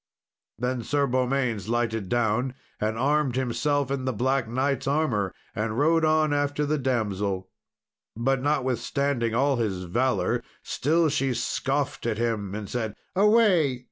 [0.57, 6.03] Then Sir Beaumains lighted down and armed himself in the Black Knight's armour, and rode
[6.03, 7.51] on after the damsel.
[8.17, 13.79] But notwithstanding all his valour, still she scoffed at him, and said, "Away!